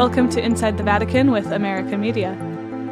Welcome 0.00 0.30
to 0.30 0.42
Inside 0.42 0.78
the 0.78 0.82
Vatican 0.82 1.30
with 1.30 1.44
America 1.52 1.98
Media. 1.98 2.34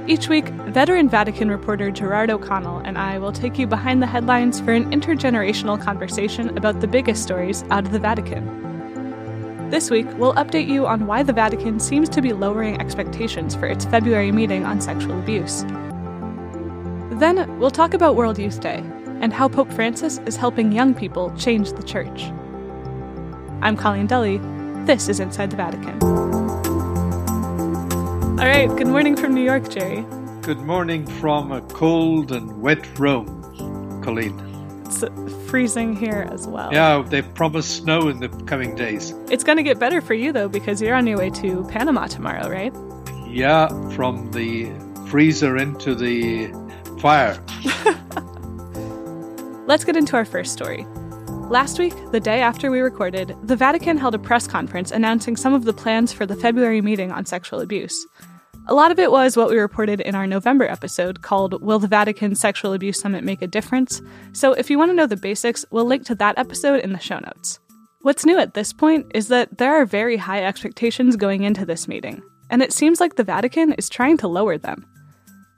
Each 0.06 0.28
week, 0.28 0.46
veteran 0.48 1.08
Vatican 1.08 1.50
reporter 1.50 1.90
Gerard 1.90 2.28
O'Connell 2.28 2.80
and 2.80 2.98
I 2.98 3.16
will 3.16 3.32
take 3.32 3.58
you 3.58 3.66
behind 3.66 4.02
the 4.02 4.06
headlines 4.06 4.60
for 4.60 4.74
an 4.74 4.90
intergenerational 4.90 5.80
conversation 5.80 6.54
about 6.58 6.82
the 6.82 6.86
biggest 6.86 7.22
stories 7.22 7.64
out 7.70 7.86
of 7.86 7.92
the 7.92 7.98
Vatican. 7.98 9.70
This 9.70 9.88
week, 9.88 10.06
we'll 10.18 10.34
update 10.34 10.68
you 10.68 10.86
on 10.86 11.06
why 11.06 11.22
the 11.22 11.32
Vatican 11.32 11.80
seems 11.80 12.10
to 12.10 12.20
be 12.20 12.34
lowering 12.34 12.78
expectations 12.78 13.54
for 13.54 13.64
its 13.64 13.86
February 13.86 14.30
meeting 14.30 14.66
on 14.66 14.78
sexual 14.78 15.18
abuse. 15.18 15.62
Then, 17.18 17.58
we'll 17.58 17.70
talk 17.70 17.94
about 17.94 18.16
World 18.16 18.38
Youth 18.38 18.60
Day 18.60 18.84
and 19.22 19.32
how 19.32 19.48
Pope 19.48 19.72
Francis 19.72 20.20
is 20.26 20.36
helping 20.36 20.72
young 20.72 20.94
people 20.94 21.34
change 21.38 21.72
the 21.72 21.82
church. 21.82 22.24
I'm 23.62 23.78
Colleen 23.78 24.08
Dulle. 24.08 24.40
This 24.84 25.08
is 25.08 25.20
Inside 25.20 25.48
the 25.48 25.56
Vatican. 25.56 26.27
All 28.38 28.46
right, 28.46 28.68
good 28.68 28.86
morning 28.86 29.16
from 29.16 29.34
New 29.34 29.42
York, 29.42 29.68
Jerry. 29.68 30.02
Good 30.42 30.60
morning 30.60 31.04
from 31.04 31.50
a 31.50 31.60
cold 31.60 32.30
and 32.30 32.62
wet 32.62 32.86
Rome, 32.96 33.42
Colleen. 34.04 34.38
It's 34.86 35.02
freezing 35.50 35.96
here 35.96 36.28
as 36.30 36.46
well. 36.46 36.72
Yeah, 36.72 37.02
they 37.04 37.22
promised 37.22 37.78
snow 37.78 38.06
in 38.06 38.20
the 38.20 38.28
coming 38.46 38.76
days. 38.76 39.10
It's 39.28 39.42
going 39.42 39.56
to 39.56 39.64
get 39.64 39.80
better 39.80 40.00
for 40.00 40.14
you, 40.14 40.32
though, 40.32 40.48
because 40.48 40.80
you're 40.80 40.94
on 40.94 41.08
your 41.08 41.18
way 41.18 41.30
to 41.30 41.64
Panama 41.64 42.06
tomorrow, 42.06 42.48
right? 42.48 42.72
Yeah, 43.26 43.66
from 43.90 44.30
the 44.30 44.70
freezer 45.08 45.56
into 45.56 45.96
the 45.96 46.52
fire. 47.00 47.42
Let's 49.66 49.82
get 49.82 49.96
into 49.96 50.14
our 50.14 50.24
first 50.24 50.52
story. 50.52 50.86
Last 51.50 51.78
week, 51.78 51.94
the 52.12 52.20
day 52.20 52.42
after 52.42 52.70
we 52.70 52.80
recorded, 52.80 53.34
the 53.42 53.56
Vatican 53.56 53.96
held 53.96 54.14
a 54.14 54.18
press 54.18 54.46
conference 54.46 54.90
announcing 54.90 55.34
some 55.34 55.54
of 55.54 55.64
the 55.64 55.72
plans 55.72 56.12
for 56.12 56.26
the 56.26 56.36
February 56.36 56.82
meeting 56.82 57.10
on 57.10 57.24
sexual 57.24 57.60
abuse. 57.60 58.06
A 58.66 58.74
lot 58.74 58.90
of 58.90 58.98
it 58.98 59.10
was 59.10 59.34
what 59.34 59.48
we 59.48 59.56
reported 59.56 60.02
in 60.02 60.14
our 60.14 60.26
November 60.26 60.66
episode 60.66 61.22
called 61.22 61.62
Will 61.62 61.78
the 61.78 61.88
Vatican 61.88 62.34
Sexual 62.34 62.74
Abuse 62.74 63.00
Summit 63.00 63.24
Make 63.24 63.40
a 63.40 63.46
Difference? 63.46 64.02
So 64.34 64.52
if 64.52 64.68
you 64.68 64.78
want 64.78 64.90
to 64.90 64.94
know 64.94 65.06
the 65.06 65.16
basics, 65.16 65.64
we'll 65.70 65.86
link 65.86 66.04
to 66.04 66.14
that 66.16 66.36
episode 66.36 66.80
in 66.80 66.92
the 66.92 66.98
show 66.98 67.18
notes. 67.18 67.58
What's 68.02 68.26
new 68.26 68.38
at 68.38 68.52
this 68.52 68.74
point 68.74 69.10
is 69.14 69.28
that 69.28 69.56
there 69.56 69.72
are 69.72 69.86
very 69.86 70.18
high 70.18 70.44
expectations 70.44 71.16
going 71.16 71.44
into 71.44 71.64
this 71.64 71.88
meeting, 71.88 72.20
and 72.50 72.62
it 72.62 72.74
seems 72.74 73.00
like 73.00 73.16
the 73.16 73.24
Vatican 73.24 73.72
is 73.72 73.88
trying 73.88 74.18
to 74.18 74.28
lower 74.28 74.58
them. 74.58 74.84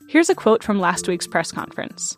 Here's 0.08 0.30
a 0.30 0.36
quote 0.36 0.62
from 0.62 0.78
last 0.78 1.08
week's 1.08 1.26
press 1.26 1.50
conference. 1.50 2.16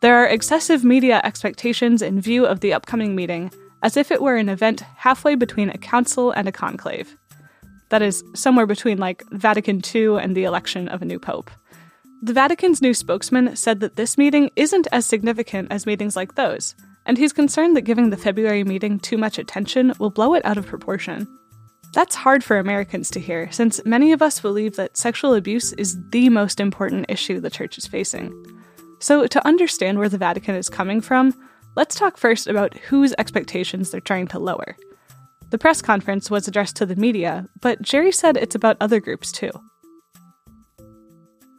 There 0.00 0.16
are 0.16 0.26
excessive 0.26 0.84
media 0.84 1.20
expectations 1.24 2.02
in 2.02 2.20
view 2.20 2.46
of 2.46 2.60
the 2.60 2.72
upcoming 2.72 3.16
meeting, 3.16 3.50
as 3.82 3.96
if 3.96 4.12
it 4.12 4.22
were 4.22 4.36
an 4.36 4.48
event 4.48 4.80
halfway 4.96 5.34
between 5.34 5.70
a 5.70 5.78
council 5.78 6.30
and 6.30 6.46
a 6.46 6.52
conclave. 6.52 7.16
That 7.88 8.02
is, 8.02 8.22
somewhere 8.34 8.66
between 8.66 8.98
like 8.98 9.24
Vatican 9.32 9.82
II 9.92 10.18
and 10.18 10.36
the 10.36 10.44
election 10.44 10.88
of 10.88 11.02
a 11.02 11.04
new 11.04 11.18
pope. 11.18 11.50
The 12.22 12.32
Vatican's 12.32 12.80
new 12.80 12.94
spokesman 12.94 13.56
said 13.56 13.80
that 13.80 13.96
this 13.96 14.16
meeting 14.16 14.50
isn't 14.54 14.86
as 14.92 15.04
significant 15.04 15.72
as 15.72 15.86
meetings 15.86 16.14
like 16.14 16.36
those, 16.36 16.76
and 17.04 17.18
he's 17.18 17.32
concerned 17.32 17.76
that 17.76 17.82
giving 17.82 18.10
the 18.10 18.16
February 18.16 18.62
meeting 18.62 19.00
too 19.00 19.16
much 19.16 19.38
attention 19.38 19.92
will 19.98 20.10
blow 20.10 20.34
it 20.34 20.44
out 20.44 20.58
of 20.58 20.66
proportion. 20.66 21.26
That's 21.92 22.14
hard 22.14 22.44
for 22.44 22.58
Americans 22.58 23.10
to 23.12 23.20
hear, 23.20 23.50
since 23.50 23.84
many 23.84 24.12
of 24.12 24.22
us 24.22 24.40
believe 24.40 24.76
that 24.76 24.96
sexual 24.96 25.34
abuse 25.34 25.72
is 25.72 25.96
the 26.10 26.28
most 26.28 26.60
important 26.60 27.06
issue 27.08 27.40
the 27.40 27.50
church 27.50 27.78
is 27.78 27.86
facing. 27.86 28.32
So, 29.00 29.26
to 29.26 29.46
understand 29.46 29.98
where 29.98 30.08
the 30.08 30.18
Vatican 30.18 30.56
is 30.56 30.68
coming 30.68 31.00
from, 31.00 31.32
let's 31.76 31.94
talk 31.94 32.16
first 32.16 32.46
about 32.46 32.76
whose 32.76 33.14
expectations 33.18 33.90
they're 33.90 34.00
trying 34.00 34.26
to 34.28 34.38
lower. 34.38 34.76
The 35.50 35.58
press 35.58 35.80
conference 35.80 36.30
was 36.30 36.48
addressed 36.48 36.76
to 36.76 36.86
the 36.86 36.96
media, 36.96 37.48
but 37.62 37.80
Jerry 37.80 38.12
said 38.12 38.36
it's 38.36 38.54
about 38.54 38.76
other 38.80 39.00
groups 39.00 39.32
too. 39.32 39.50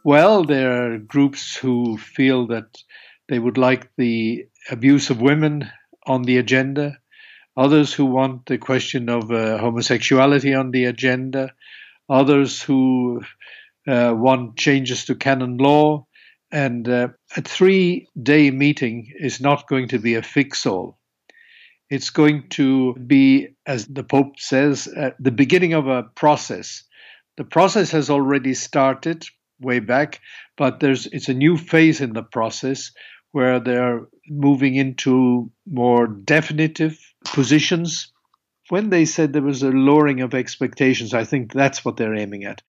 Well, 0.04 0.44
there 0.44 0.92
are 0.92 0.98
groups 0.98 1.56
who 1.56 1.96
feel 1.98 2.46
that 2.48 2.78
they 3.28 3.38
would 3.38 3.58
like 3.58 3.90
the 3.96 4.46
abuse 4.70 5.10
of 5.10 5.20
women 5.20 5.70
on 6.06 6.22
the 6.22 6.38
agenda, 6.38 6.98
others 7.56 7.92
who 7.92 8.06
want 8.06 8.46
the 8.46 8.58
question 8.58 9.08
of 9.08 9.30
uh, 9.30 9.58
homosexuality 9.58 10.54
on 10.54 10.70
the 10.70 10.84
agenda, 10.84 11.52
others 12.08 12.62
who 12.62 13.22
uh, 13.86 14.14
want 14.16 14.56
changes 14.56 15.04
to 15.06 15.14
canon 15.14 15.56
law, 15.56 16.06
and 16.52 16.88
uh, 16.88 17.08
a 17.36 17.42
three 17.42 18.08
day 18.20 18.50
meeting 18.50 19.12
is 19.18 19.40
not 19.40 19.68
going 19.68 19.88
to 19.88 19.98
be 19.98 20.14
a 20.14 20.22
fix 20.22 20.66
all. 20.66 20.98
It's 21.88 22.10
going 22.10 22.48
to 22.50 22.94
be, 22.94 23.48
as 23.66 23.86
the 23.86 24.04
Pope 24.04 24.38
says, 24.38 24.88
uh, 24.88 25.10
the 25.18 25.32
beginning 25.32 25.72
of 25.72 25.88
a 25.88 26.04
process. 26.14 26.84
The 27.36 27.44
process 27.44 27.90
has 27.90 28.10
already 28.10 28.54
started 28.54 29.26
way 29.60 29.80
back, 29.80 30.20
but 30.56 30.80
there's 30.80 31.06
it's 31.06 31.28
a 31.28 31.34
new 31.34 31.56
phase 31.56 32.00
in 32.00 32.12
the 32.12 32.22
process 32.22 32.92
where 33.32 33.60
they're 33.60 34.06
moving 34.28 34.74
into 34.74 35.50
more 35.66 36.06
definitive 36.06 36.98
positions. 37.24 38.12
When 38.68 38.90
they 38.90 39.04
said 39.04 39.32
there 39.32 39.42
was 39.42 39.62
a 39.62 39.70
lowering 39.70 40.20
of 40.20 40.34
expectations, 40.34 41.14
I 41.14 41.24
think 41.24 41.52
that's 41.52 41.84
what 41.84 41.96
they're 41.96 42.14
aiming 42.14 42.44
at. 42.44 42.62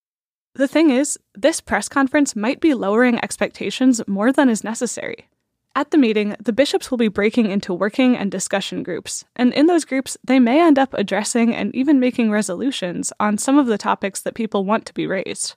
The 0.56 0.68
thing 0.68 0.90
is, 0.90 1.18
this 1.34 1.62
press 1.62 1.88
conference 1.88 2.36
might 2.36 2.60
be 2.60 2.74
lowering 2.74 3.24
expectations 3.24 4.02
more 4.08 4.34
than 4.34 4.50
is 4.50 4.64
necessary. 4.64 5.30
At 5.74 5.92
the 5.92 5.98
meeting, 5.98 6.36
the 6.44 6.52
bishops 6.52 6.92
will 6.92 6.98
be 6.98 7.08
breaking 7.08 7.50
into 7.50 7.74
working 7.74 8.18
and 8.18 8.30
discussion 8.30 8.84
groups, 8.84 9.24
and 9.38 9.54
in 9.54 9.68
those 9.68 9.86
groups, 9.86 10.18
they 10.22 10.38
may 10.38 10.62
end 10.62 10.78
up 10.78 10.94
addressing 10.94 11.56
and 11.56 11.74
even 11.74 12.00
making 12.00 12.30
resolutions 12.30 13.14
on 13.22 13.38
some 13.38 13.58
of 13.58 13.68
the 13.68 13.78
topics 13.78 14.22
that 14.22 14.36
people 14.36 14.66
want 14.66 14.86
to 14.88 14.94
be 14.94 15.08
raised. 15.08 15.56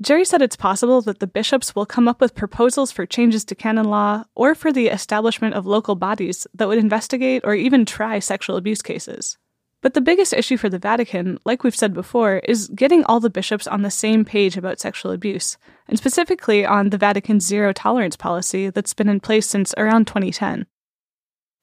Jerry 0.00 0.24
said 0.24 0.42
it's 0.42 0.56
possible 0.56 1.00
that 1.02 1.20
the 1.20 1.28
bishops 1.28 1.76
will 1.76 1.86
come 1.86 2.08
up 2.08 2.20
with 2.20 2.34
proposals 2.34 2.90
for 2.90 3.06
changes 3.06 3.44
to 3.44 3.54
canon 3.54 3.88
law 3.88 4.24
or 4.34 4.56
for 4.56 4.72
the 4.72 4.88
establishment 4.88 5.54
of 5.54 5.64
local 5.64 5.94
bodies 5.94 6.44
that 6.54 6.66
would 6.66 6.78
investigate 6.78 7.42
or 7.44 7.54
even 7.54 7.86
try 7.86 8.18
sexual 8.18 8.56
abuse 8.56 8.82
cases. 8.82 9.38
But 9.82 9.94
the 9.94 10.00
biggest 10.00 10.32
issue 10.32 10.56
for 10.56 10.68
the 10.68 10.78
Vatican, 10.78 11.38
like 11.44 11.64
we've 11.64 11.76
said 11.76 11.92
before, 11.92 12.36
is 12.38 12.68
getting 12.68 13.04
all 13.04 13.18
the 13.18 13.28
bishops 13.28 13.66
on 13.66 13.82
the 13.82 13.90
same 13.90 14.24
page 14.24 14.56
about 14.56 14.78
sexual 14.78 15.10
abuse, 15.10 15.58
and 15.88 15.98
specifically 15.98 16.64
on 16.64 16.90
the 16.90 16.98
Vatican's 16.98 17.44
zero 17.44 17.72
tolerance 17.72 18.16
policy 18.16 18.70
that's 18.70 18.94
been 18.94 19.08
in 19.08 19.18
place 19.18 19.46
since 19.46 19.74
around 19.76 20.06
2010. 20.06 20.66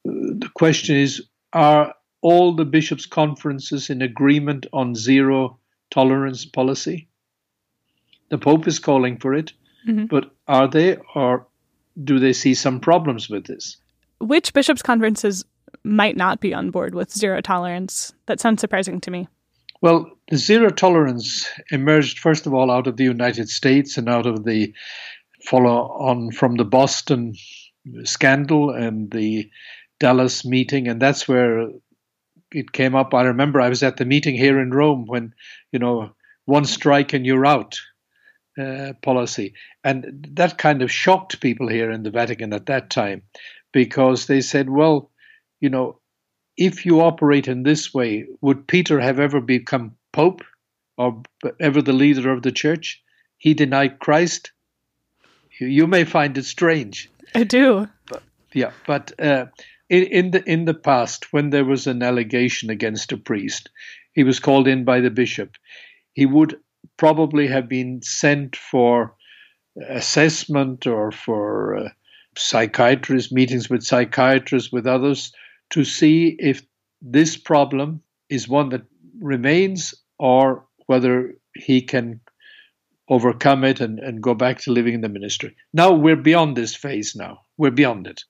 The 0.03 0.49
question 0.53 0.97
is 0.97 1.23
Are 1.53 1.95
all 2.21 2.53
the 2.53 2.65
bishops' 2.65 3.05
conferences 3.05 3.89
in 3.89 4.01
agreement 4.01 4.67
on 4.73 4.95
zero 4.95 5.57
tolerance 5.89 6.45
policy? 6.45 7.07
The 8.27 8.37
Pope 8.37 8.67
is 8.67 8.79
calling 8.79 9.17
for 9.17 9.33
it, 9.33 9.53
mm-hmm. 9.87 10.05
but 10.05 10.31
are 10.45 10.67
they, 10.67 10.97
or 11.15 11.47
do 12.03 12.19
they 12.19 12.33
see 12.33 12.53
some 12.53 12.81
problems 12.81 13.29
with 13.29 13.45
this? 13.45 13.77
Which 14.19 14.53
bishops' 14.53 14.81
conferences 14.81 15.45
might 15.83 16.17
not 16.17 16.39
be 16.39 16.53
on 16.53 16.71
board 16.71 16.95
with 16.95 17.11
zero 17.11 17.41
tolerance. 17.41 18.13
That 18.25 18.39
sounds 18.39 18.61
surprising 18.61 18.99
to 19.01 19.11
me. 19.11 19.27
Well, 19.81 20.11
the 20.29 20.37
zero 20.37 20.69
tolerance 20.69 21.47
emerged, 21.71 22.19
first 22.19 22.45
of 22.45 22.53
all, 22.53 22.69
out 22.69 22.87
of 22.87 22.97
the 22.97 23.05
United 23.05 23.49
States 23.49 23.97
and 23.97 24.09
out 24.09 24.25
of 24.25 24.43
the 24.43 24.73
follow 25.45 25.91
on 25.99 26.31
from 26.31 26.55
the 26.55 26.65
Boston 26.65 27.35
scandal 28.03 28.71
and 28.71 29.09
the 29.11 29.49
Dallas 29.99 30.43
meeting. 30.43 30.87
And 30.87 31.01
that's 31.01 31.27
where 31.27 31.69
it 32.51 32.71
came 32.73 32.95
up. 32.95 33.13
I 33.13 33.23
remember 33.23 33.61
I 33.61 33.69
was 33.69 33.83
at 33.83 33.97
the 33.97 34.05
meeting 34.05 34.35
here 34.35 34.59
in 34.59 34.71
Rome 34.71 35.05
when, 35.05 35.33
you 35.71 35.79
know, 35.79 36.11
one 36.45 36.65
strike 36.65 37.13
and 37.13 37.25
you're 37.25 37.45
out. 37.45 37.79
Uh, 38.59 38.91
policy. 39.01 39.53
And 39.85 40.27
that 40.31 40.57
kind 40.57 40.81
of 40.81 40.91
shocked 40.91 41.39
people 41.39 41.69
here 41.69 41.89
in 41.91 42.03
the 42.03 42.11
Vatican 42.11 42.51
at 42.51 42.65
that 42.65 42.89
time 42.89 43.21
because 43.71 44.25
they 44.25 44.41
said, 44.41 44.69
well, 44.69 45.11
you 45.59 45.69
know, 45.69 45.99
if 46.57 46.85
you 46.85 47.01
operate 47.01 47.47
in 47.47 47.63
this 47.63 47.93
way, 47.93 48.25
would 48.41 48.67
Peter 48.67 48.99
have 48.99 49.19
ever 49.19 49.39
become 49.39 49.95
Pope 50.11 50.43
or 50.97 51.21
ever 51.59 51.81
the 51.81 51.93
leader 51.93 52.31
of 52.31 52.41
the 52.43 52.51
church? 52.51 53.01
He 53.37 53.53
denied 53.53 53.99
Christ. 53.99 54.51
You, 55.59 55.87
may 55.87 56.03
find 56.03 56.37
it 56.37 56.45
strange. 56.45 57.09
I 57.33 57.43
do. 57.43 57.87
But, 58.07 58.23
yeah, 58.53 58.71
but 58.85 59.17
uh, 59.19 59.45
in, 59.89 60.03
in 60.03 60.31
the 60.31 60.43
in 60.49 60.65
the 60.65 60.73
past, 60.73 61.31
when 61.31 61.49
there 61.49 61.65
was 61.65 61.87
an 61.87 62.03
allegation 62.03 62.69
against 62.69 63.11
a 63.11 63.17
priest, 63.17 63.69
he 64.13 64.23
was 64.23 64.39
called 64.39 64.67
in 64.67 64.83
by 64.83 64.99
the 64.99 65.09
bishop. 65.09 65.55
He 66.13 66.25
would 66.25 66.57
probably 66.97 67.47
have 67.47 67.69
been 67.69 68.01
sent 68.01 68.55
for 68.55 69.15
assessment 69.87 70.87
or 70.87 71.11
for 71.11 71.77
uh, 71.77 71.89
psychiatrists, 72.37 73.31
meetings 73.31 73.69
with 73.69 73.83
psychiatrists, 73.83 74.71
with 74.71 74.87
others 74.87 75.31
to 75.71 75.83
see 75.83 76.35
if 76.39 76.63
this 77.01 77.37
problem 77.37 78.01
is 78.29 78.47
one 78.47 78.69
that 78.69 78.83
remains 79.19 79.93
or 80.17 80.65
whether 80.87 81.35
he 81.55 81.81
can 81.81 82.19
overcome 83.09 83.63
it 83.63 83.81
and, 83.81 83.99
and 83.99 84.21
go 84.21 84.33
back 84.33 84.59
to 84.59 84.71
living 84.71 84.93
in 84.93 85.01
the 85.01 85.09
ministry. 85.09 85.55
Now 85.73 85.91
we're 85.93 86.15
beyond 86.15 86.55
this 86.55 86.75
phase 86.75 87.15
now. 87.15 87.41
We're 87.57 87.71
beyond 87.71 88.07
it. 88.07 88.23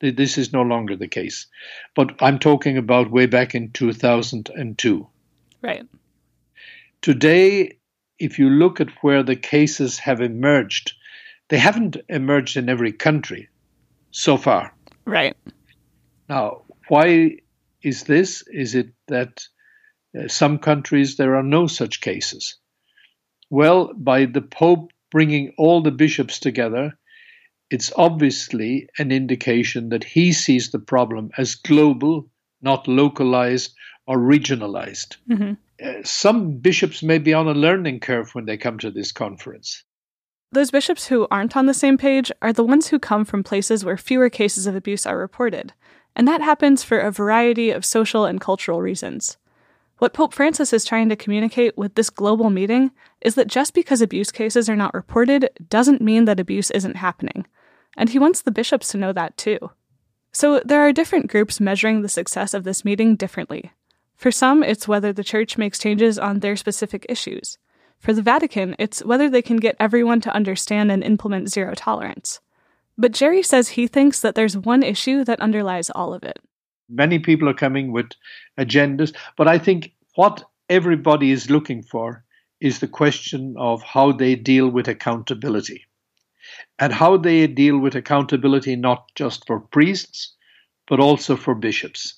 This 0.00 0.36
is 0.36 0.52
no 0.52 0.62
longer 0.62 0.96
the 0.96 1.08
case. 1.08 1.46
But 1.94 2.14
I'm 2.20 2.38
talking 2.38 2.76
about 2.76 3.10
way 3.10 3.26
back 3.26 3.54
in 3.54 3.70
2002. 3.70 5.06
Right. 5.62 5.86
Today, 7.00 7.78
if 8.18 8.38
you 8.38 8.50
look 8.50 8.80
at 8.80 8.90
where 9.02 9.22
the 9.22 9.36
cases 9.36 9.98
have 9.98 10.20
emerged, 10.20 10.94
they 11.48 11.58
haven't 11.58 11.96
emerged 12.08 12.56
in 12.56 12.68
every 12.68 12.92
country 12.92 13.48
so 14.10 14.36
far. 14.36 14.74
Right. 15.04 15.36
Now, 16.28 16.62
why 16.88 17.38
is 17.82 18.04
this? 18.04 18.42
Is 18.48 18.74
it 18.74 18.88
that 19.08 19.44
uh, 20.18 20.28
some 20.28 20.58
countries 20.58 21.16
there 21.16 21.36
are 21.36 21.42
no 21.42 21.66
such 21.66 22.00
cases? 22.00 22.56
Well, 23.50 23.92
by 23.94 24.24
the 24.26 24.42
Pope 24.42 24.90
bringing 25.10 25.54
all 25.58 25.82
the 25.82 25.90
bishops 25.90 26.40
together, 26.40 26.92
it's 27.70 27.92
obviously 27.96 28.88
an 28.98 29.12
indication 29.12 29.88
that 29.90 30.04
he 30.04 30.32
sees 30.32 30.70
the 30.70 30.78
problem 30.78 31.30
as 31.38 31.54
global, 31.54 32.28
not 32.62 32.88
localized 32.88 33.74
or 34.06 34.18
regionalized. 34.18 35.16
Mm-hmm. 35.28 35.52
Uh, 35.84 36.02
some 36.04 36.58
bishops 36.58 37.02
may 37.02 37.18
be 37.18 37.34
on 37.34 37.48
a 37.48 37.54
learning 37.54 38.00
curve 38.00 38.34
when 38.34 38.44
they 38.44 38.56
come 38.56 38.78
to 38.78 38.90
this 38.90 39.12
conference. 39.12 39.82
Those 40.52 40.70
bishops 40.70 41.06
who 41.06 41.26
aren't 41.30 41.56
on 41.56 41.66
the 41.66 41.74
same 41.74 41.98
page 41.98 42.30
are 42.40 42.52
the 42.52 42.62
ones 42.62 42.88
who 42.88 42.98
come 43.00 43.24
from 43.24 43.42
places 43.42 43.84
where 43.84 43.96
fewer 43.96 44.30
cases 44.30 44.68
of 44.68 44.76
abuse 44.76 45.04
are 45.04 45.18
reported, 45.18 45.72
and 46.16 46.26
that 46.28 46.40
happens 46.40 46.82
for 46.82 46.98
a 46.98 47.10
variety 47.10 47.70
of 47.70 47.84
social 47.84 48.24
and 48.24 48.40
cultural 48.40 48.80
reasons. 48.80 49.36
What 49.98 50.12
Pope 50.12 50.34
Francis 50.34 50.72
is 50.72 50.84
trying 50.84 51.08
to 51.08 51.16
communicate 51.16 51.78
with 51.78 51.94
this 51.94 52.10
global 52.10 52.50
meeting 52.50 52.90
is 53.20 53.36
that 53.36 53.46
just 53.46 53.74
because 53.74 54.02
abuse 54.02 54.32
cases 54.32 54.68
are 54.68 54.76
not 54.76 54.94
reported 54.94 55.48
doesn't 55.68 56.00
mean 56.00 56.24
that 56.24 56.40
abuse 56.40 56.70
isn't 56.72 56.96
happening, 56.96 57.46
and 57.96 58.10
he 58.10 58.18
wants 58.18 58.42
the 58.42 58.50
bishops 58.50 58.88
to 58.88 58.98
know 58.98 59.12
that 59.12 59.36
too. 59.36 59.70
So 60.32 60.60
there 60.64 60.80
are 60.80 60.92
different 60.92 61.30
groups 61.30 61.60
measuring 61.60 62.02
the 62.02 62.08
success 62.08 62.54
of 62.54 62.64
this 62.64 62.84
meeting 62.84 63.14
differently. 63.14 63.70
For 64.16 64.32
some, 64.32 64.62
it's 64.62 64.88
whether 64.88 65.12
the 65.12 65.24
church 65.24 65.56
makes 65.56 65.78
changes 65.78 66.18
on 66.18 66.40
their 66.40 66.56
specific 66.56 67.06
issues. 67.08 67.58
For 67.98 68.12
the 68.12 68.22
Vatican, 68.22 68.74
it's 68.78 69.04
whether 69.04 69.30
they 69.30 69.42
can 69.42 69.58
get 69.58 69.76
everyone 69.78 70.20
to 70.22 70.34
understand 70.34 70.90
and 70.90 71.04
implement 71.04 71.50
zero 71.50 71.74
tolerance. 71.74 72.40
But 72.96 73.12
Jerry 73.12 73.42
says 73.42 73.70
he 73.70 73.86
thinks 73.86 74.20
that 74.20 74.34
there's 74.34 74.56
one 74.56 74.82
issue 74.82 75.24
that 75.24 75.40
underlies 75.40 75.90
all 75.90 76.14
of 76.14 76.22
it. 76.22 76.38
Many 76.88 77.18
people 77.18 77.48
are 77.48 77.54
coming 77.54 77.92
with 77.92 78.10
agendas, 78.58 79.14
but 79.36 79.48
I 79.48 79.58
think 79.58 79.92
what 80.14 80.44
everybody 80.68 81.30
is 81.30 81.50
looking 81.50 81.82
for 81.82 82.24
is 82.60 82.78
the 82.78 82.88
question 82.88 83.54
of 83.58 83.82
how 83.82 84.12
they 84.12 84.36
deal 84.36 84.68
with 84.68 84.86
accountability 84.88 85.84
and 86.78 86.92
how 86.92 87.16
they 87.16 87.46
deal 87.46 87.78
with 87.78 87.94
accountability 87.94 88.76
not 88.76 89.06
just 89.14 89.46
for 89.46 89.60
priests, 89.60 90.34
but 90.86 91.00
also 91.00 91.36
for 91.36 91.54
bishops. 91.54 92.14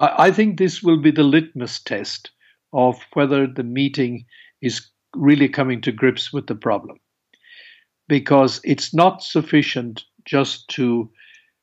I 0.00 0.30
think 0.30 0.58
this 0.58 0.82
will 0.82 0.98
be 0.98 1.10
the 1.10 1.24
litmus 1.24 1.80
test 1.80 2.30
of 2.72 3.00
whether 3.14 3.46
the 3.46 3.64
meeting 3.64 4.26
is 4.62 4.88
really 5.14 5.48
coming 5.48 5.80
to 5.82 5.92
grips 5.92 6.32
with 6.32 6.46
the 6.46 6.54
problem. 6.54 6.98
Because 8.08 8.60
it's 8.64 8.94
not 8.94 9.22
sufficient 9.22 10.04
just 10.24 10.68
to 10.68 11.10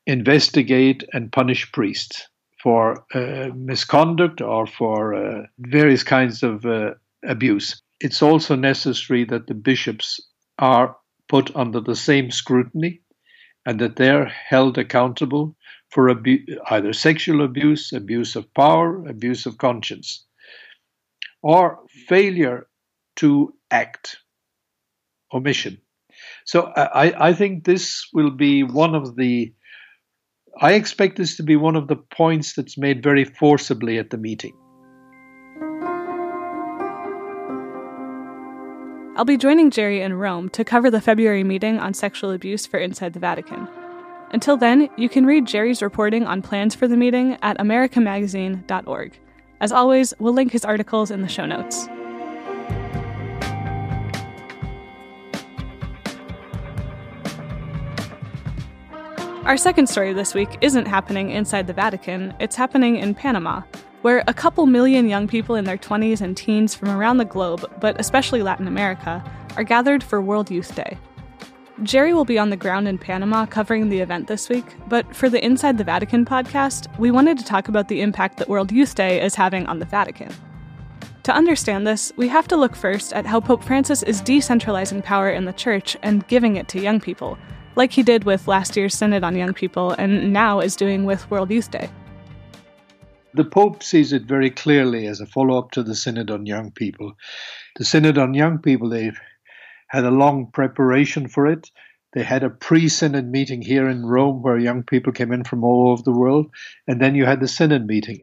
investigate 0.06 1.04
and 1.14 1.32
punish 1.32 1.72
priests 1.72 2.28
for 2.62 3.06
uh, 3.14 3.50
misconduct 3.56 4.42
or 4.42 4.66
for 4.68 5.14
uh, 5.14 5.46
various 5.60 6.04
kinds 6.04 6.44
of 6.44 6.66
uh, 6.66 6.92
abuse. 7.28 7.82
It's 8.00 8.22
also 8.22 8.56
necessary 8.56 9.26
that 9.26 9.48
the 9.48 9.54
bishops 9.54 10.20
are 10.60 10.96
put 11.28 11.56
under 11.56 11.80
the 11.80 11.96
same 11.96 12.32
scrutiny 12.32 13.02
and 13.66 13.80
that 13.80 13.96
they're 13.96 14.26
held 14.26 14.78
accountable 14.78 15.56
for 15.92 16.10
abu- 16.10 16.46
either 16.70 16.94
sexual 16.94 17.44
abuse, 17.44 17.94
abuse 17.94 18.36
of 18.36 18.54
power, 18.54 19.08
abuse 19.08 19.46
of 19.46 19.58
conscience, 19.58 20.26
or 21.42 21.80
failure 22.08 22.68
to 23.16 23.54
act, 23.72 24.18
omission. 25.34 25.80
So 26.46 26.64
uh, 26.64 26.90
I, 26.94 27.30
I 27.30 27.34
think 27.34 27.66
this 27.66 28.08
will 28.14 28.32
be 28.32 28.64
one 28.64 28.96
of 28.96 29.16
the, 29.16 29.54
I 30.62 30.74
expect 30.74 31.18
this 31.18 31.36
to 31.38 31.44
be 31.44 31.56
one 31.56 31.76
of 31.76 31.88
the 31.88 31.96
points 31.96 32.54
that's 32.54 32.78
made 32.78 33.04
very 33.04 33.26
forcibly 33.26 33.98
at 33.98 34.12
the 34.12 34.18
meeting. 34.18 34.54
I'll 39.18 39.26
be 39.26 39.38
joining 39.38 39.72
Jerry 39.72 40.02
in 40.02 40.14
Rome 40.14 40.50
to 40.50 40.64
cover 40.64 40.92
the 40.92 41.02
February 41.02 41.44
meeting 41.44 41.80
on 41.80 41.94
sexual 41.94 42.32
abuse 42.32 42.66
for 42.66 42.78
Inside 42.78 43.14
the 43.14 43.20
Vatican. 43.20 43.68
Until 44.32 44.58
then, 44.58 44.90
you 44.98 45.08
can 45.08 45.26
read 45.26 45.48
Jerry's 45.48 45.82
reporting 45.82 46.28
on 46.28 46.42
plans 46.42 46.76
for 46.76 46.88
the 46.88 46.98
meeting 46.98 47.38
at 47.42 47.58
americamagazine.org. 47.58 49.18
As 49.62 49.72
always, 49.72 50.14
we'll 50.20 50.34
link 50.34 50.52
his 50.52 50.66
articles 50.66 51.12
in 51.12 51.22
the 51.22 51.30
show 51.30 51.46
notes. 51.46 51.88
Our 59.46 59.58
second 59.58 59.86
story 59.86 60.12
this 60.12 60.34
week 60.34 60.58
isn't 60.62 60.88
happening 60.88 61.30
inside 61.30 61.68
the 61.68 61.74
Vatican, 61.74 62.34
it's 62.40 62.56
happening 62.56 62.96
in 62.96 63.14
Panama, 63.14 63.62
where 64.02 64.24
a 64.26 64.34
couple 64.34 64.66
million 64.66 65.08
young 65.08 65.28
people 65.28 65.54
in 65.54 65.66
their 65.66 65.78
20s 65.78 66.20
and 66.20 66.36
teens 66.36 66.74
from 66.74 66.90
around 66.90 67.18
the 67.18 67.26
globe, 67.26 67.64
but 67.80 67.96
especially 68.00 68.42
Latin 68.42 68.68
America, 68.68 69.24
are 69.56 69.64
gathered 69.64 70.04
for 70.04 70.20
World 70.20 70.50
Youth 70.50 70.74
Day. 70.74 70.98
Jerry 71.84 72.12
will 72.12 72.26
be 72.26 72.40
on 72.40 72.50
the 72.50 72.58
ground 72.58 72.88
in 72.88 72.98
Panama 72.98 73.46
covering 73.46 73.90
the 73.90 74.00
event 74.00 74.26
this 74.26 74.50
week, 74.50 74.66
but 74.88 75.16
for 75.16 75.30
the 75.30 75.46
Inside 75.46 75.78
the 75.78 75.84
Vatican 75.84 76.26
podcast, 76.26 76.88
we 76.98 77.12
wanted 77.12 77.38
to 77.38 77.46
talk 77.46 77.68
about 77.68 77.88
the 77.88 78.02
impact 78.02 78.38
that 78.38 78.50
World 78.50 78.72
Youth 78.72 78.96
Day 78.96 79.22
is 79.22 79.36
having 79.36 79.68
on 79.68 79.78
the 79.78 79.86
Vatican. 79.86 80.34
To 81.22 81.36
understand 81.36 81.86
this, 81.86 82.12
we 82.18 82.28
have 82.30 82.48
to 82.48 82.58
look 82.58 82.76
first 82.76 83.14
at 83.14 83.28
how 83.28 83.42
Pope 83.42 83.64
Francis 83.64 84.02
is 84.02 84.24
decentralizing 84.24 85.04
power 85.04 85.30
in 85.30 85.46
the 85.46 85.54
Church 85.54 85.96
and 86.02 86.28
giving 86.28 86.56
it 86.56 86.68
to 86.70 86.82
young 86.82 87.00
people, 87.00 87.38
like 87.76 87.92
he 87.92 88.04
did 88.04 88.24
with 88.24 88.48
last 88.48 88.76
year's 88.76 88.96
Synod 88.96 89.24
on 89.24 89.36
Young 89.36 89.54
People 89.54 89.92
and 89.92 90.32
now 90.32 90.60
is 90.60 90.76
doing 90.76 91.06
with 91.06 91.30
World 91.30 91.52
Youth 91.52 91.72
Day. 91.72 91.90
The 93.34 93.44
Pope 93.44 93.84
sees 93.84 94.14
it 94.14 94.24
very 94.24 94.50
clearly 94.50 95.08
as 95.08 95.20
a 95.20 95.26
follow 95.26 95.58
up 95.58 95.72
to 95.72 95.84
the 95.84 95.96
Synod 95.96 96.32
on 96.32 96.46
Young 96.46 96.72
People. 96.72 97.14
The 97.76 97.84
Synod 97.84 98.18
on 98.18 98.34
Young 98.34 98.60
People, 98.60 98.90
they 98.90 99.12
had 99.90 100.06
a 100.06 100.12
long 100.12 100.52
preparation 100.54 101.28
for 101.28 101.46
it. 101.46 101.70
They 102.14 102.24
had 102.24 102.44
a 102.44 102.50
pre 102.50 102.88
Synod 102.88 103.26
meeting 103.26 103.62
here 103.62 103.90
in 103.90 104.06
Rome 104.06 104.42
where 104.42 104.58
young 104.58 104.84
people 104.84 105.12
came 105.12 105.34
in 105.34 105.44
from 105.44 105.66
all 105.66 105.90
over 105.90 106.02
the 106.02 106.18
world, 106.18 106.50
and 106.88 107.02
then 107.02 107.14
you 107.14 107.26
had 107.26 107.42
the 107.42 107.48
Synod 107.48 107.86
meeting. 107.86 108.22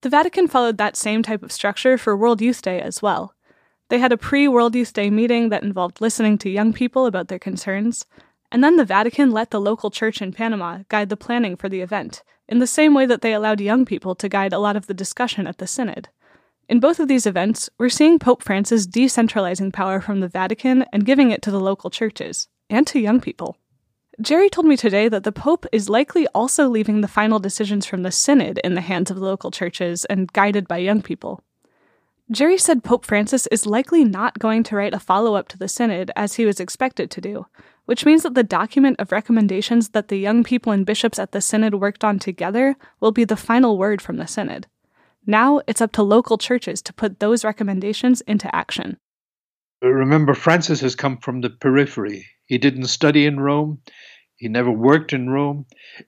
The 0.00 0.08
Vatican 0.08 0.48
followed 0.48 0.78
that 0.78 0.96
same 0.96 1.22
type 1.22 1.42
of 1.42 1.52
structure 1.52 1.98
for 1.98 2.16
World 2.16 2.40
Youth 2.40 2.62
Day 2.62 2.80
as 2.80 3.02
well. 3.02 3.34
They 3.90 3.98
had 3.98 4.12
a 4.12 4.16
pre 4.16 4.48
World 4.48 4.74
Youth 4.74 4.94
Day 4.94 5.10
meeting 5.10 5.50
that 5.50 5.62
involved 5.62 6.00
listening 6.00 6.38
to 6.38 6.50
young 6.50 6.72
people 6.72 7.04
about 7.04 7.28
their 7.28 7.38
concerns, 7.38 8.06
and 8.54 8.62
then 8.62 8.76
the 8.76 8.84
Vatican 8.84 9.32
let 9.32 9.50
the 9.50 9.60
local 9.60 9.90
church 9.90 10.22
in 10.22 10.32
Panama 10.32 10.84
guide 10.88 11.08
the 11.08 11.16
planning 11.16 11.56
for 11.56 11.68
the 11.68 11.80
event, 11.80 12.22
in 12.46 12.60
the 12.60 12.68
same 12.68 12.94
way 12.94 13.04
that 13.04 13.20
they 13.20 13.34
allowed 13.34 13.60
young 13.60 13.84
people 13.84 14.14
to 14.14 14.28
guide 14.28 14.52
a 14.52 14.60
lot 14.60 14.76
of 14.76 14.86
the 14.86 14.94
discussion 14.94 15.48
at 15.48 15.58
the 15.58 15.66
Synod. 15.66 16.08
In 16.68 16.78
both 16.78 17.00
of 17.00 17.08
these 17.08 17.26
events, 17.26 17.68
we're 17.78 17.88
seeing 17.88 18.20
Pope 18.20 18.44
Francis 18.44 18.86
decentralizing 18.86 19.72
power 19.72 20.00
from 20.00 20.20
the 20.20 20.28
Vatican 20.28 20.84
and 20.92 21.04
giving 21.04 21.32
it 21.32 21.42
to 21.42 21.50
the 21.50 21.58
local 21.58 21.90
churches, 21.90 22.46
and 22.70 22.86
to 22.86 23.00
young 23.00 23.20
people. 23.20 23.56
Jerry 24.20 24.48
told 24.48 24.68
me 24.68 24.76
today 24.76 25.08
that 25.08 25.24
the 25.24 25.32
Pope 25.32 25.66
is 25.72 25.88
likely 25.88 26.28
also 26.28 26.68
leaving 26.68 27.00
the 27.00 27.08
final 27.08 27.40
decisions 27.40 27.86
from 27.86 28.04
the 28.04 28.12
Synod 28.12 28.60
in 28.62 28.74
the 28.74 28.82
hands 28.82 29.10
of 29.10 29.16
the 29.16 29.24
local 29.24 29.50
churches 29.50 30.04
and 30.04 30.32
guided 30.32 30.68
by 30.68 30.76
young 30.76 31.02
people. 31.02 31.42
Jerry 32.30 32.56
said 32.56 32.84
Pope 32.84 33.04
Francis 33.04 33.48
is 33.48 33.66
likely 33.66 34.04
not 34.04 34.38
going 34.38 34.62
to 34.62 34.76
write 34.76 34.94
a 34.94 35.00
follow 35.00 35.34
up 35.34 35.48
to 35.48 35.58
the 35.58 35.66
Synod 35.66 36.12
as 36.14 36.34
he 36.34 36.46
was 36.46 36.60
expected 36.60 37.10
to 37.10 37.20
do, 37.20 37.46
which 37.86 38.04
means 38.06 38.22
that 38.22 38.34
the 38.34 38.42
document 38.42 38.96
of 38.98 39.12
recommendations 39.12 39.90
that 39.90 40.08
the 40.08 40.16
young 40.16 40.42
people 40.44 40.72
and 40.72 40.86
bishops 40.86 41.18
at 41.18 41.32
the 41.32 41.40
Synod 41.40 41.74
worked 41.74 42.04
on 42.04 42.18
together 42.18 42.76
will 43.00 43.12
be 43.12 43.24
the 43.24 43.36
final 43.36 43.76
word 43.76 44.00
from 44.00 44.16
the 44.16 44.26
Synod. 44.26 44.66
Now 45.26 45.60
it's 45.66 45.80
up 45.80 45.92
to 45.92 46.02
local 46.02 46.38
churches 46.38 46.82
to 46.82 46.92
put 46.92 47.20
those 47.20 47.44
recommendations 47.44 48.20
into 48.22 48.54
action. 48.54 48.98
Remember, 49.82 50.34
Francis 50.34 50.80
has 50.80 50.94
come 50.94 51.18
from 51.18 51.40
the 51.40 51.50
periphery. 51.50 52.26
He 52.46 52.58
didn't 52.58 52.86
study 52.86 53.26
in 53.26 53.40
Rome, 53.40 53.80
he 54.36 54.48
never 54.48 54.70
worked 54.70 55.12
in 55.12 55.30
Rome. 55.30 55.66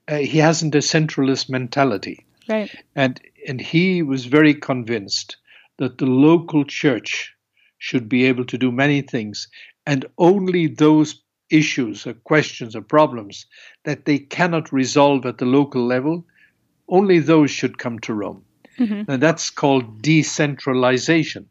Uh, 0.08 0.16
he 0.16 0.38
hasn't 0.38 0.74
a 0.74 0.78
centralist 0.78 1.48
mentality. 1.48 2.26
Right. 2.48 2.70
And, 2.94 3.20
and 3.46 3.60
he 3.60 4.02
was 4.02 4.26
very 4.26 4.54
convinced 4.54 5.36
that 5.78 5.98
the 5.98 6.06
local 6.06 6.64
church 6.64 7.34
should 7.78 8.08
be 8.08 8.24
able 8.24 8.44
to 8.46 8.58
do 8.58 8.72
many 8.72 9.02
things, 9.02 9.48
and 9.86 10.06
only 10.18 10.66
those 10.66 11.22
issues 11.50 12.06
or 12.06 12.14
questions 12.14 12.74
or 12.74 12.82
problems 12.82 13.46
that 13.84 14.04
they 14.04 14.18
cannot 14.18 14.72
resolve 14.72 15.26
at 15.26 15.38
the 15.38 15.44
local 15.44 15.86
level, 15.86 16.24
only 16.88 17.18
those 17.18 17.50
should 17.50 17.78
come 17.78 17.98
to 18.00 18.14
Rome. 18.14 18.44
Mm-hmm. 18.78 19.10
And 19.10 19.22
that's 19.22 19.50
called 19.50 20.02
decentralization. 20.02 21.48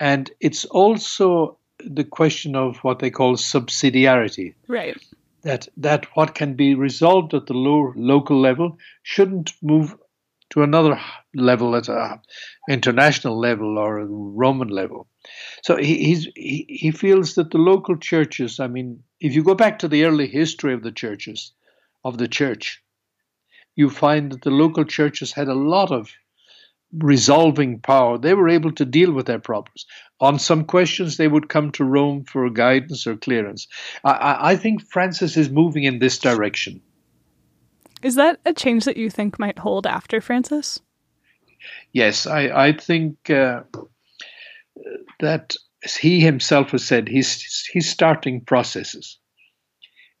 And 0.00 0.30
it's 0.40 0.64
also 0.64 1.58
the 1.78 2.04
question 2.04 2.56
of 2.56 2.78
what 2.78 2.98
they 2.98 3.10
call 3.10 3.36
subsidiarity. 3.36 4.54
Right. 4.68 4.96
That 5.42 5.68
that 5.76 6.06
what 6.14 6.34
can 6.34 6.54
be 6.54 6.74
resolved 6.74 7.34
at 7.34 7.46
the 7.46 7.54
low, 7.54 7.92
local 7.96 8.40
level 8.40 8.78
shouldn't 9.02 9.52
move 9.60 9.96
to 10.52 10.62
another 10.62 11.00
level 11.34 11.74
at 11.76 11.88
a 11.88 12.20
international 12.68 13.38
level 13.38 13.78
or 13.78 13.98
a 13.98 14.06
Roman 14.06 14.68
level. 14.68 15.08
So 15.62 15.76
he, 15.76 16.14
he, 16.34 16.66
he 16.68 16.90
feels 16.90 17.34
that 17.34 17.50
the 17.50 17.58
local 17.58 17.96
churches, 17.96 18.60
I 18.60 18.66
mean, 18.66 19.02
if 19.20 19.34
you 19.34 19.42
go 19.42 19.54
back 19.54 19.78
to 19.78 19.88
the 19.88 20.04
early 20.04 20.26
history 20.26 20.74
of 20.74 20.82
the 20.82 20.92
churches, 20.92 21.52
of 22.04 22.18
the 22.18 22.28
church, 22.28 22.82
you 23.76 23.88
find 23.88 24.32
that 24.32 24.42
the 24.42 24.50
local 24.50 24.84
churches 24.84 25.32
had 25.32 25.48
a 25.48 25.54
lot 25.54 25.90
of 25.90 26.10
resolving 26.92 27.80
power. 27.80 28.18
They 28.18 28.34
were 28.34 28.50
able 28.50 28.72
to 28.72 28.84
deal 28.84 29.12
with 29.12 29.24
their 29.24 29.38
problems. 29.38 29.86
On 30.20 30.38
some 30.38 30.64
questions, 30.64 31.16
they 31.16 31.28
would 31.28 31.48
come 31.48 31.72
to 31.72 31.84
Rome 31.84 32.24
for 32.24 32.50
guidance 32.50 33.06
or 33.06 33.16
clearance. 33.16 33.68
I, 34.04 34.52
I 34.52 34.56
think 34.56 34.82
Francis 34.82 35.38
is 35.38 35.48
moving 35.48 35.84
in 35.84 35.98
this 35.98 36.18
direction. 36.18 36.82
Is 38.02 38.16
that 38.16 38.40
a 38.44 38.52
change 38.52 38.84
that 38.84 38.96
you 38.96 39.10
think 39.10 39.38
might 39.38 39.58
hold 39.58 39.86
after 39.86 40.20
Francis? 40.20 40.80
Yes, 41.92 42.26
I, 42.26 42.68
I 42.68 42.72
think 42.72 43.30
uh, 43.30 43.62
that 45.20 45.54
he 46.00 46.20
himself 46.20 46.70
has 46.70 46.84
said 46.84 47.08
he's 47.08 47.66
he's 47.72 47.88
starting 47.88 48.40
processes. 48.40 49.18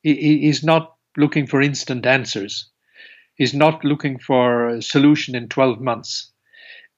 He, 0.02 0.38
he's 0.38 0.62
not 0.62 0.94
looking 1.16 1.46
for 1.46 1.60
instant 1.60 2.06
answers. 2.06 2.70
He's 3.34 3.54
not 3.54 3.84
looking 3.84 4.18
for 4.18 4.68
a 4.68 4.82
solution 4.82 5.34
in 5.34 5.48
twelve 5.48 5.80
months. 5.80 6.30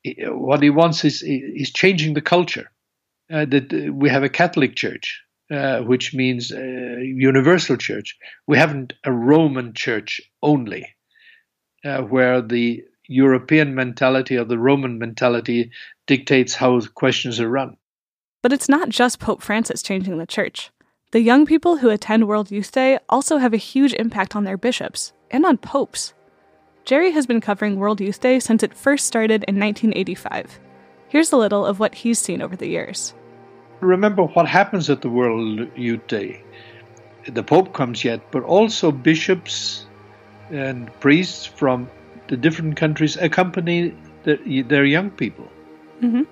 What 0.05 0.62
he 0.62 0.71
wants 0.71 1.05
is 1.05 1.23
is 1.23 1.73
changing 1.73 2.14
the 2.14 2.23
culture. 2.23 2.71
Uh, 3.33 3.47
that 3.47 3.73
we 3.95 4.11
have 4.11 4.23
a 4.23 4.29
Catholic 4.29 4.76
Church, 4.76 5.24
uh, 5.50 5.80
which 5.80 6.14
means 6.14 6.50
a 6.52 7.02
universal 7.04 7.76
church. 7.76 8.16
We 8.46 8.56
haven't 8.56 8.94
a 9.04 9.12
Roman 9.12 9.74
Church 9.74 10.20
only, 10.42 10.86
uh, 11.84 12.02
where 12.02 12.40
the 12.40 12.82
European 13.08 13.74
mentality 13.74 14.36
or 14.36 14.44
the 14.44 14.58
Roman 14.58 14.98
mentality 14.98 15.70
dictates 16.06 16.54
how 16.54 16.80
questions 16.80 17.40
are 17.40 17.48
run. 17.48 17.76
But 18.42 18.52
it's 18.52 18.68
not 18.68 18.88
just 18.88 19.20
Pope 19.20 19.42
Francis 19.42 19.82
changing 19.82 20.18
the 20.18 20.26
church. 20.26 20.70
The 21.12 21.20
young 21.20 21.46
people 21.46 21.76
who 21.76 21.90
attend 21.90 22.26
World 22.26 22.50
Youth 22.50 22.72
Day 22.72 22.98
also 23.08 23.36
have 23.36 23.54
a 23.54 23.58
huge 23.58 23.94
impact 23.94 24.34
on 24.34 24.44
their 24.44 24.56
bishops 24.56 25.12
and 25.30 25.46
on 25.46 25.58
popes. 25.58 26.12
Jerry 26.84 27.12
has 27.12 27.26
been 27.26 27.40
covering 27.40 27.76
World 27.76 28.00
Youth 28.00 28.20
Day 28.20 28.40
since 28.40 28.62
it 28.62 28.74
first 28.74 29.06
started 29.06 29.44
in 29.44 29.58
1985. 29.58 30.58
Here's 31.08 31.32
a 31.32 31.36
little 31.36 31.64
of 31.64 31.78
what 31.78 31.94
he's 31.94 32.18
seen 32.18 32.42
over 32.42 32.56
the 32.56 32.66
years. 32.66 33.14
Remember 33.85 34.23
what 34.23 34.47
happens 34.47 34.88
at 34.88 35.03
the 35.03 35.11
World 35.11 35.69
Youth 35.76 36.07
Day. 36.07 36.43
The 37.26 37.43
Pope 37.43 37.73
comes 37.73 38.05
yet, 38.05 38.21
but 38.31 38.43
also 38.43 38.91
bishops 38.91 39.87
and 40.50 40.88
priests 41.00 41.45
from 41.45 41.88
the 42.29 42.37
different 42.37 42.76
countries 42.76 43.17
accompany 43.17 43.95
the, 44.25 44.62
their 44.62 44.85
young 44.85 45.11
people. 45.11 45.49
Mm-hmm. 46.03 46.23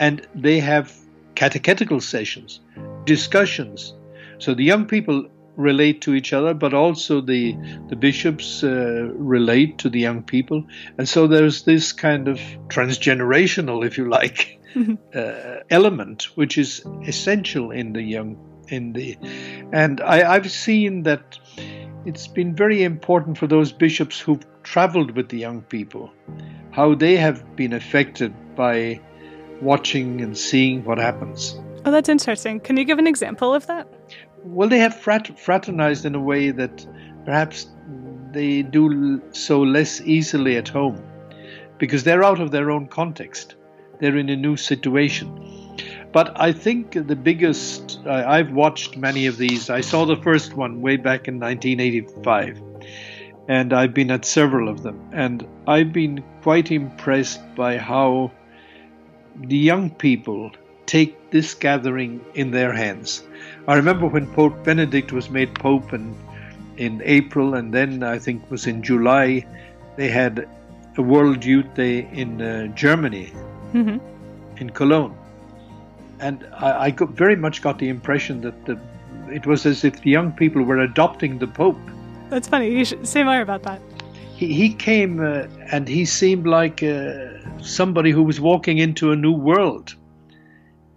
And 0.00 0.26
they 0.34 0.58
have 0.58 0.92
catechetical 1.34 2.00
sessions, 2.00 2.60
discussions. 3.04 3.94
So 4.38 4.54
the 4.54 4.64
young 4.64 4.86
people 4.86 5.28
relate 5.56 6.00
to 6.02 6.14
each 6.14 6.32
other, 6.32 6.54
but 6.54 6.74
also 6.74 7.20
the 7.20 7.56
the 7.88 7.96
bishops 7.96 8.64
uh, 8.64 9.10
relate 9.14 9.78
to 9.78 9.88
the 9.88 10.00
young 10.00 10.22
people, 10.22 10.64
and 10.98 11.08
so 11.08 11.26
there's 11.26 11.64
this 11.64 11.92
kind 11.92 12.28
of 12.28 12.38
transgenerational, 12.68 13.84
if 13.84 13.98
you 13.98 14.08
like, 14.08 14.60
uh, 15.14 15.56
element 15.70 16.24
which 16.36 16.58
is 16.58 16.84
essential 17.06 17.70
in 17.70 17.92
the 17.92 18.02
young 18.02 18.36
in 18.68 18.92
the, 18.92 19.18
and 19.72 20.00
I, 20.00 20.34
I've 20.34 20.50
seen 20.50 21.02
that 21.02 21.38
it's 22.04 22.26
been 22.26 22.54
very 22.54 22.82
important 22.82 23.38
for 23.38 23.46
those 23.46 23.72
bishops 23.72 24.18
who've 24.18 24.44
traveled 24.62 25.12
with 25.12 25.28
the 25.28 25.38
young 25.38 25.62
people, 25.62 26.10
how 26.70 26.94
they 26.94 27.16
have 27.16 27.54
been 27.56 27.72
affected 27.72 28.32
by 28.56 29.00
watching 29.60 30.20
and 30.20 30.36
seeing 30.36 30.84
what 30.84 30.98
happens. 30.98 31.58
Oh, 31.84 31.90
that's 31.90 32.08
interesting. 32.08 32.60
Can 32.60 32.76
you 32.76 32.84
give 32.84 32.98
an 32.98 33.06
example 33.06 33.54
of 33.54 33.66
that? 33.66 33.91
Well, 34.44 34.68
they 34.68 34.78
have 34.78 34.94
frat- 34.94 35.38
fraternized 35.38 36.04
in 36.04 36.14
a 36.14 36.20
way 36.20 36.50
that 36.50 36.86
perhaps 37.24 37.68
they 38.32 38.62
do 38.62 39.20
so 39.32 39.62
less 39.62 40.00
easily 40.02 40.56
at 40.56 40.68
home 40.68 41.02
because 41.78 42.04
they're 42.04 42.24
out 42.24 42.40
of 42.40 42.50
their 42.50 42.70
own 42.70 42.86
context. 42.86 43.56
They're 44.00 44.16
in 44.16 44.28
a 44.28 44.36
new 44.36 44.56
situation. 44.56 45.38
But 46.12 46.38
I 46.38 46.52
think 46.52 46.92
the 46.92 47.16
biggest, 47.16 48.00
I've 48.06 48.52
watched 48.52 48.96
many 48.96 49.26
of 49.26 49.38
these. 49.38 49.70
I 49.70 49.80
saw 49.80 50.04
the 50.04 50.16
first 50.16 50.54
one 50.54 50.82
way 50.82 50.96
back 50.96 51.26
in 51.26 51.40
1985, 51.40 52.60
and 53.48 53.72
I've 53.72 53.94
been 53.94 54.10
at 54.10 54.24
several 54.24 54.68
of 54.68 54.82
them. 54.82 55.08
And 55.12 55.46
I've 55.66 55.92
been 55.92 56.22
quite 56.42 56.70
impressed 56.70 57.40
by 57.54 57.78
how 57.78 58.30
the 59.36 59.56
young 59.56 59.88
people 59.88 60.50
take 60.84 61.16
this 61.32 61.54
gathering 61.54 62.24
in 62.34 62.52
their 62.52 62.72
hands. 62.72 63.24
I 63.66 63.74
remember 63.74 64.06
when 64.06 64.26
Pope 64.32 64.64
Benedict 64.64 65.12
was 65.12 65.30
made 65.30 65.54
Pope 65.54 65.92
in, 65.92 66.14
in 66.76 67.02
April, 67.04 67.54
and 67.54 67.74
then 67.74 68.02
I 68.02 68.18
think 68.18 68.48
was 68.50 68.66
in 68.66 68.82
July, 68.82 69.44
they 69.96 70.08
had 70.08 70.48
a 70.96 71.02
World 71.02 71.44
Youth 71.44 71.74
Day 71.74 72.08
in 72.12 72.40
uh, 72.40 72.68
Germany, 72.68 73.32
mm-hmm. 73.72 73.98
in 74.58 74.70
Cologne 74.70 75.16
and 76.22 76.46
I, 76.54 76.84
I 76.86 76.90
got, 76.90 77.10
very 77.10 77.36
much 77.36 77.60
got 77.60 77.78
the 77.78 77.88
impression 77.88 78.40
that 78.42 78.64
the, 78.64 78.78
it 79.28 79.44
was 79.46 79.66
as 79.66 79.84
if 79.84 80.00
the 80.02 80.10
young 80.10 80.32
people 80.32 80.62
were 80.62 80.78
adopting 80.78 81.38
the 81.38 81.48
Pope. 81.48 81.78
That's 82.30 82.48
funny. 82.48 82.70
You 82.70 82.84
should 82.84 83.06
say 83.06 83.24
more 83.24 83.40
about 83.40 83.64
that. 83.64 83.82
He, 84.36 84.54
he 84.54 84.72
came 84.72 85.20
uh, 85.20 85.46
and 85.70 85.86
he 85.86 86.04
seemed 86.04 86.46
like 86.46 86.82
uh, 86.82 87.28
somebody 87.60 88.12
who 88.12 88.22
was 88.22 88.40
walking 88.40 88.78
into 88.78 89.10
a 89.10 89.16
new 89.16 89.32
world. 89.32 89.94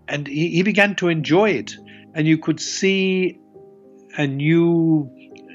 And 0.07 0.27
he, 0.27 0.49
he 0.49 0.63
began 0.63 0.95
to 0.95 1.07
enjoy 1.07 1.51
it. 1.51 1.75
And 2.13 2.27
you 2.27 2.37
could 2.37 2.59
see 2.59 3.39
a 4.17 4.27
new 4.27 5.09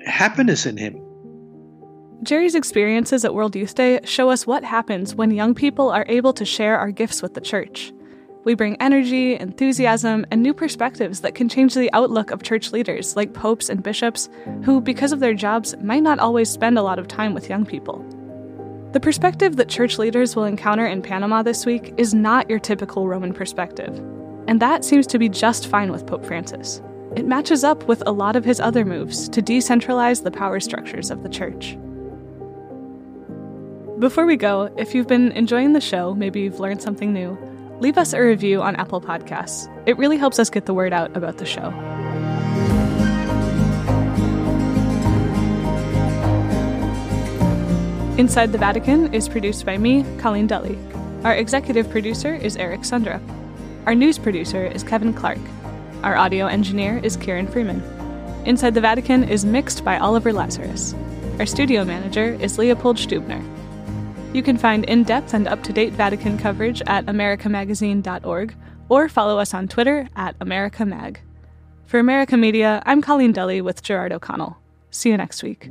happiness 0.06 0.66
in 0.66 0.76
him. 0.76 1.00
Jerry's 2.22 2.54
experiences 2.54 3.24
at 3.24 3.34
World 3.34 3.56
Youth 3.56 3.74
Day 3.74 4.00
show 4.04 4.28
us 4.28 4.46
what 4.46 4.62
happens 4.62 5.14
when 5.14 5.30
young 5.30 5.54
people 5.54 5.88
are 5.88 6.04
able 6.08 6.34
to 6.34 6.44
share 6.44 6.78
our 6.78 6.90
gifts 6.90 7.22
with 7.22 7.32
the 7.32 7.40
church. 7.40 7.92
We 8.44 8.54
bring 8.54 8.76
energy, 8.80 9.36
enthusiasm, 9.38 10.26
and 10.30 10.42
new 10.42 10.54
perspectives 10.54 11.20
that 11.20 11.34
can 11.34 11.48
change 11.48 11.74
the 11.74 11.92
outlook 11.92 12.30
of 12.30 12.42
church 12.42 12.72
leaders 12.72 13.16
like 13.16 13.34
popes 13.34 13.68
and 13.68 13.82
bishops, 13.82 14.28
who, 14.64 14.80
because 14.80 15.12
of 15.12 15.20
their 15.20 15.34
jobs, 15.34 15.74
might 15.82 16.02
not 16.02 16.18
always 16.18 16.48
spend 16.48 16.78
a 16.78 16.82
lot 16.82 16.98
of 16.98 17.08
time 17.08 17.34
with 17.34 17.48
young 17.48 17.64
people. 17.64 18.04
The 18.92 19.00
perspective 19.00 19.56
that 19.56 19.68
church 19.68 19.98
leaders 19.98 20.34
will 20.34 20.44
encounter 20.44 20.86
in 20.86 21.00
Panama 21.00 21.42
this 21.42 21.64
week 21.64 21.94
is 21.96 22.12
not 22.12 22.50
your 22.50 22.58
typical 22.58 23.08
Roman 23.08 23.32
perspective, 23.32 23.98
and 24.46 24.60
that 24.60 24.84
seems 24.84 25.06
to 25.08 25.18
be 25.18 25.28
just 25.28 25.66
fine 25.66 25.90
with 25.90 26.06
Pope 26.06 26.24
Francis. 26.24 26.82
It 27.16 27.26
matches 27.26 27.64
up 27.64 27.84
with 27.88 28.02
a 28.06 28.12
lot 28.12 28.36
of 28.36 28.44
his 28.44 28.60
other 28.60 28.84
moves 28.84 29.28
to 29.30 29.42
decentralize 29.42 30.22
the 30.22 30.30
power 30.30 30.60
structures 30.60 31.10
of 31.10 31.22
the 31.22 31.28
church. 31.28 31.76
Before 33.98 34.24
we 34.24 34.36
go, 34.36 34.72
if 34.78 34.94
you've 34.94 35.08
been 35.08 35.32
enjoying 35.32 35.72
the 35.72 35.80
show, 35.80 36.14
maybe 36.14 36.40
you've 36.40 36.60
learned 36.60 36.80
something 36.80 37.12
new, 37.12 37.36
leave 37.80 37.98
us 37.98 38.12
a 38.12 38.20
review 38.20 38.62
on 38.62 38.76
Apple 38.76 39.00
Podcasts. 39.00 39.68
It 39.86 39.98
really 39.98 40.16
helps 40.16 40.38
us 40.38 40.48
get 40.48 40.66
the 40.66 40.72
word 40.72 40.92
out 40.92 41.16
about 41.16 41.38
the 41.38 41.44
show. 41.44 41.70
Inside 48.16 48.52
the 48.52 48.58
Vatican 48.58 49.12
is 49.14 49.28
produced 49.28 49.64
by 49.64 49.78
me, 49.78 50.04
Colleen 50.18 50.46
Dulle. 50.46 50.76
Our 51.24 51.34
executive 51.34 51.90
producer 51.90 52.34
is 52.34 52.56
Eric 52.56 52.80
Sundrup. 52.80 53.22
Our 53.90 53.96
news 53.96 54.18
producer 54.18 54.66
is 54.66 54.84
Kevin 54.84 55.12
Clarke. 55.12 55.40
Our 56.04 56.14
audio 56.14 56.46
engineer 56.46 57.00
is 57.02 57.16
Kieran 57.16 57.48
Freeman. 57.48 57.82
Inside 58.46 58.74
the 58.74 58.80
Vatican 58.80 59.24
is 59.24 59.44
mixed 59.44 59.84
by 59.84 59.98
Oliver 59.98 60.32
Lazarus. 60.32 60.94
Our 61.40 61.44
studio 61.46 61.84
manager 61.84 62.34
is 62.34 62.56
Leopold 62.56 62.98
Stubner. 62.98 63.42
You 64.32 64.44
can 64.44 64.56
find 64.56 64.84
in 64.84 65.02
depth 65.02 65.34
and 65.34 65.48
up 65.48 65.64
to 65.64 65.72
date 65.72 65.92
Vatican 65.94 66.38
coverage 66.38 66.80
at 66.86 67.06
americamagazine.org 67.06 68.54
or 68.88 69.08
follow 69.08 69.40
us 69.40 69.54
on 69.54 69.66
Twitter 69.66 70.08
at 70.14 70.38
AmericaMag. 70.38 71.16
For 71.86 71.98
America 71.98 72.36
Media, 72.36 72.84
I'm 72.86 73.02
Colleen 73.02 73.32
Dulle 73.32 73.60
with 73.60 73.82
Gerard 73.82 74.12
O'Connell. 74.12 74.56
See 74.92 75.10
you 75.10 75.16
next 75.16 75.42
week. 75.42 75.68